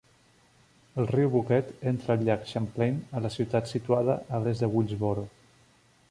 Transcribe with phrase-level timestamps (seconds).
[1.01, 5.27] El riu Boquet entra al llac Champlain a la ciutat situada a l'est de Willsboro.